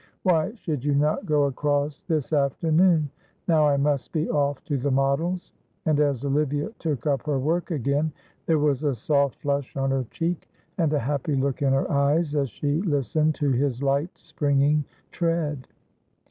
Why 0.23 0.55
should 0.55 0.83
you 0.83 0.95
not 0.95 1.27
go 1.27 1.43
across 1.43 2.01
this 2.07 2.33
afternoon? 2.33 3.11
Now 3.47 3.67
I 3.67 3.77
must 3.77 4.11
be 4.11 4.27
off 4.31 4.63
to 4.63 4.75
the 4.77 4.89
Models;" 4.89 5.53
and 5.85 5.99
as 5.99 6.25
Olivia 6.25 6.71
took 6.79 7.05
up 7.05 7.21
her 7.27 7.37
work 7.37 7.69
again 7.69 8.11
there 8.47 8.57
was 8.57 8.81
a 8.81 8.95
soft 8.95 9.35
flush 9.43 9.75
on 9.77 9.91
her 9.91 10.07
cheek, 10.09 10.49
and 10.79 10.91
a 10.91 10.97
happy 10.97 11.35
look 11.35 11.61
in 11.61 11.71
her 11.73 11.91
eyes 11.91 12.33
as 12.33 12.49
she 12.49 12.81
listened 12.81 13.35
to 13.35 13.51
his 13.51 13.83
light 13.83 14.17
springing 14.17 14.85
tread. 15.11 15.67